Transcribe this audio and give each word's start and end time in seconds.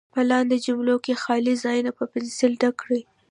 په 0.13 0.21
لاندې 0.31 0.55
جملو 0.65 0.95
کې 1.05 1.19
خالي 1.23 1.53
ځایونه 1.63 1.91
په 1.97 2.03
پنسل 2.13 2.51
ډک 2.61 2.75
کړئ. 2.81 3.01